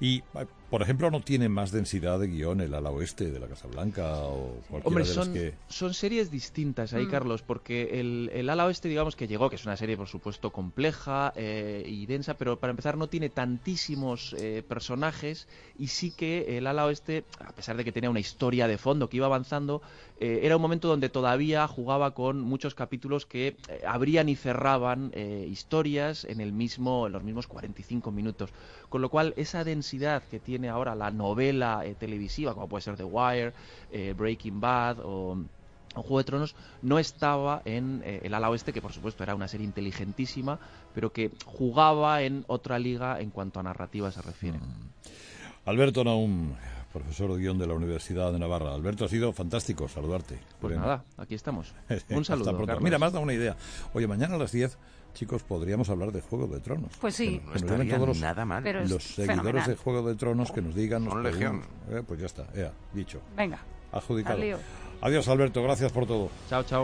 Y, 0.00 0.22
por 0.70 0.82
ejemplo, 0.82 1.10
no 1.10 1.20
tiene 1.20 1.48
más 1.48 1.70
densidad 1.70 2.18
de 2.18 2.26
guion 2.26 2.60
el 2.60 2.74
ala 2.74 2.90
oeste 2.90 3.30
de 3.30 3.38
la 3.38 3.46
Casa 3.46 3.68
Blanca 3.68 4.16
o 4.18 4.60
cualquiera 4.68 4.88
Hombre, 4.88 5.04
de 5.04 5.14
las 5.14 5.24
son, 5.24 5.34
que... 5.34 5.54
son 5.68 5.94
series 5.94 6.30
distintas 6.30 6.92
ahí, 6.92 7.06
Mm. 7.06 7.10
Carlos, 7.10 7.42
porque 7.42 8.00
el, 8.00 8.30
el 8.32 8.48
ala 8.48 8.66
oeste, 8.66 8.88
digamos 8.88 9.14
que 9.14 9.28
llegó, 9.28 9.50
que 9.50 9.56
es 9.56 9.64
una 9.64 9.76
serie, 9.76 9.96
por 9.96 10.08
supuesto, 10.08 10.50
compleja 10.50 11.32
eh, 11.36 11.84
y 11.86 12.06
densa, 12.06 12.34
pero 12.34 12.58
para 12.58 12.70
empezar 12.70 12.96
no 12.96 13.08
tiene 13.08 13.28
tantísimos 13.28 14.34
eh, 14.38 14.62
personajes 14.66 15.48
y 15.78 15.88
sí 15.88 16.10
que 16.10 16.58
el 16.58 16.66
ala 16.66 16.86
oeste, 16.86 17.24
a 17.38 17.52
pesar 17.52 17.76
de 17.76 17.84
que 17.84 17.92
tenía 17.92 18.10
una 18.10 18.20
historia 18.20 18.66
de 18.66 18.78
fondo 18.78 19.08
que 19.08 19.18
iba 19.18 19.26
avanzando, 19.26 19.82
eh, 20.20 20.40
era 20.44 20.56
un 20.56 20.62
momento 20.62 20.86
donde 20.86 21.08
todavía 21.08 21.66
jugaba 21.66 22.14
con 22.14 22.40
muchos 22.40 22.74
capítulos 22.74 23.26
que 23.26 23.56
eh, 23.68 23.82
abrían 23.86 24.28
y 24.28 24.36
cerraban 24.36 25.10
eh, 25.12 25.46
historias 25.50 26.24
en 26.24 26.40
el 26.40 26.52
mismo 26.52 27.08
en 27.08 27.12
los 27.12 27.24
mismos 27.24 27.48
45 27.48 28.12
minutos 28.12 28.50
con 28.94 29.02
lo 29.02 29.08
cual 29.08 29.34
esa 29.36 29.64
densidad 29.64 30.22
que 30.22 30.38
tiene 30.38 30.68
ahora 30.68 30.94
la 30.94 31.10
novela 31.10 31.84
eh, 31.84 31.96
televisiva 31.98 32.54
como 32.54 32.68
puede 32.68 32.82
ser 32.82 32.96
The 32.96 33.02
Wire 33.02 33.52
eh, 33.90 34.14
Breaking 34.16 34.60
Bad 34.60 34.98
o 35.02 35.36
Juego 35.96 36.18
de 36.18 36.24
Tronos 36.24 36.54
no 36.80 37.00
estaba 37.00 37.60
en 37.64 38.02
eh, 38.04 38.20
el 38.22 38.32
ala 38.34 38.50
oeste, 38.50 38.72
que 38.72 38.80
por 38.80 38.92
supuesto 38.92 39.24
era 39.24 39.34
una 39.34 39.48
serie 39.48 39.66
inteligentísima, 39.66 40.60
pero 40.94 41.12
que 41.12 41.32
jugaba 41.44 42.22
en 42.22 42.44
otra 42.46 42.78
liga 42.78 43.18
en 43.20 43.30
cuanto 43.30 43.58
a 43.58 43.64
narrativa 43.64 44.12
se 44.12 44.22
refiere. 44.22 44.60
Alberto 45.64 46.04
Naum, 46.04 46.52
profesor 46.94 47.34
de 47.34 47.40
guion 47.40 47.58
de 47.58 47.66
la 47.66 47.74
Universidad 47.74 48.32
de 48.32 48.38
Navarra. 48.38 48.72
Alberto, 48.72 49.04
ha 49.04 49.08
sido 49.08 49.32
fantástico 49.32 49.88
saludarte. 49.88 50.38
Pues 50.60 50.76
nada, 50.78 51.04
aquí 51.18 51.34
estamos. 51.34 51.74
Un 52.10 52.24
saludo. 52.24 52.56
pronto. 52.56 52.80
Mira, 52.80 52.98
me 53.00 53.06
has 53.06 53.12
dado 53.12 53.24
una 53.24 53.34
idea. 53.34 53.56
Oye, 53.92 54.06
mañana 54.06 54.36
a 54.36 54.38
las 54.38 54.52
10, 54.52 54.78
chicos, 55.12 55.42
podríamos 55.42 55.90
hablar 55.90 56.12
de 56.12 56.20
Juego 56.20 56.46
de 56.46 56.60
Tronos. 56.60 56.92
Pues 57.00 57.16
sí. 57.16 57.40
Que 57.40 57.44
No 57.44 57.50
nos 57.52 57.62
llamen 57.62 57.72
estaría 57.72 57.94
todos 57.96 58.08
los, 58.08 58.20
nada 58.20 58.44
mal. 58.44 58.62
Los 58.88 59.02
seguidores 59.02 59.36
fenomenal. 59.36 59.68
de 59.68 59.76
Juego 59.76 60.08
de 60.08 60.14
Tronos 60.14 60.52
que 60.52 60.62
nos 60.62 60.74
digan. 60.74 61.04
nos 61.04 61.16
legión. 61.16 61.62
Eh, 61.90 62.02
pues 62.06 62.20
ya 62.20 62.26
está, 62.26 62.46
ya, 62.54 62.72
dicho. 62.92 63.20
Venga. 63.36 63.58
Adjudicado. 63.90 64.40
Adiós, 65.00 65.28
Alberto, 65.28 65.62
gracias 65.62 65.90
por 65.90 66.06
todo. 66.06 66.30
Chao, 66.48 66.62
chao. 66.62 66.82